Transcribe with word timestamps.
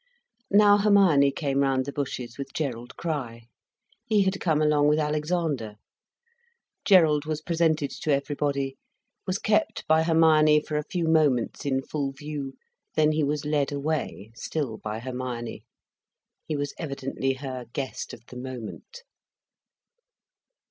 Now 0.49 0.79
Hermione 0.79 1.29
came 1.31 1.59
round 1.59 1.85
the 1.85 1.93
bushes 1.93 2.35
with 2.39 2.55
Gerald 2.55 2.97
Crich. 2.97 3.43
He 4.07 4.23
had 4.23 4.39
come 4.41 4.59
along 4.59 4.87
with 4.87 4.97
Alexander. 4.97 5.75
Gerald 6.85 7.25
was 7.25 7.39
presented 7.43 7.91
to 7.91 8.11
everybody, 8.11 8.77
was 9.27 9.37
kept 9.37 9.85
by 9.85 10.01
Hermione 10.01 10.59
for 10.61 10.75
a 10.75 10.83
few 10.89 11.07
moments 11.07 11.67
in 11.67 11.83
full 11.83 12.13
view, 12.13 12.55
then 12.95 13.11
he 13.11 13.23
was 13.23 13.45
led 13.45 13.71
away, 13.71 14.31
still 14.33 14.79
by 14.79 14.97
Hermione. 14.97 15.65
He 16.47 16.55
was 16.55 16.73
evidently 16.79 17.33
her 17.33 17.65
guest 17.71 18.11
of 18.11 18.25
the 18.25 18.37
moment. 18.37 19.03